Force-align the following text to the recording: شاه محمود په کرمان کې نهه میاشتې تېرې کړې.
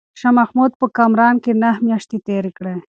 شاه 0.19 0.33
محمود 0.39 0.71
په 0.79 0.85
کرمان 0.95 1.35
کې 1.43 1.51
نهه 1.63 1.79
میاشتې 1.87 2.17
تېرې 2.27 2.51
کړې. 2.57 2.75